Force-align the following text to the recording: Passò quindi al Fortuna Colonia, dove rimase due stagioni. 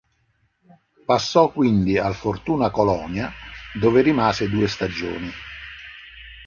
Passò 1.05 1.51
quindi 1.51 1.99
al 1.99 2.15
Fortuna 2.15 2.71
Colonia, 2.71 3.31
dove 3.79 4.01
rimase 4.01 4.49
due 4.49 4.67
stagioni. 4.67 5.29